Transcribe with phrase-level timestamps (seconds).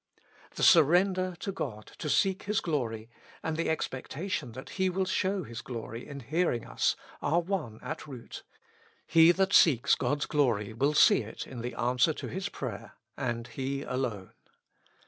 [0.55, 3.07] The surrender to God to seek His glory,
[3.43, 7.79] and the expectation that He will show His glory in hear ing us, are one
[7.83, 8.41] at root:
[9.05, 13.47] He that seeks God's glory will see it in the answer to his prayer, and
[13.49, 14.31] he alone.